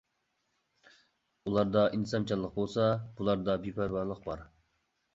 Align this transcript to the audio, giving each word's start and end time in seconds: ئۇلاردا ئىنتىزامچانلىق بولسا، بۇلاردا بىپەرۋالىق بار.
ئۇلاردا 1.51 1.85
ئىنتىزامچانلىق 1.91 2.57
بولسا، 2.59 2.91
بۇلاردا 3.23 3.59
بىپەرۋالىق 3.71 4.29
بار. 4.29 4.47